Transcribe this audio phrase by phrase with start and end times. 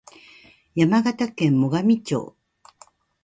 [0.73, 2.35] 山形県最上町